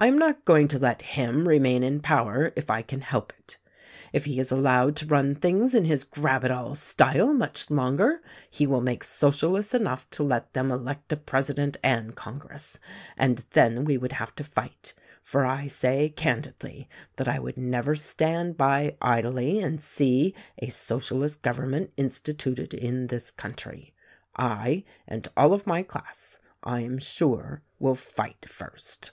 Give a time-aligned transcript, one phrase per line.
[0.00, 3.58] I am not going to let him remain in power if I can help it.
[4.12, 8.22] If he is allowed to run things in his grab it all style much longer
[8.56, 11.78] 192 THE RECORDING ANGEL he will make Socialists enough to let them elect a President
[11.82, 12.78] and Congress—
[13.18, 17.96] and then we would have to fight; for I say candidly that I would never
[17.96, 23.94] stand by idly and see a Socialist government instituted in this country.
[24.36, 29.10] I and all of my class, I am sure, will fight first."